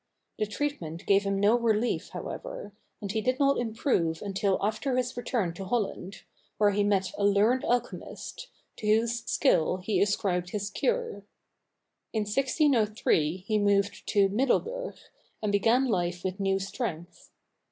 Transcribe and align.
The 0.39 0.47
treatment 0.47 1.05
gave 1.05 1.25
him 1.25 1.39
no 1.39 1.55
relief, 1.59 2.09
however; 2.09 2.73
and 3.01 3.11
he 3.11 3.21
did 3.21 3.37
not 3.39 3.59
improve 3.59 4.23
until 4.23 4.57
after 4.59 4.97
his 4.97 5.15
return 5.15 5.53
to 5.53 5.65
Holland, 5.65 6.23
where 6.57 6.71
he 6.71 6.83
met 6.83 7.11
a 7.19 7.23
learned 7.23 7.63
alchemist, 7.63 8.47
to 8.77 8.87
whose 8.87 9.23
skill 9.29 9.77
he 9.77 10.01
ascribed 10.01 10.49
his 10.49 10.71
cure. 10.71 11.21
In 12.13 12.21
1603 12.21 13.43
he 13.45 13.59
moved 13.59 14.07
to 14.07 14.27
Middelburg, 14.29 14.95
and 15.39 15.51
began 15.51 15.85
life 15.85 16.23
with 16.23 16.39
new 16.39 16.57
strength. 16.57 17.29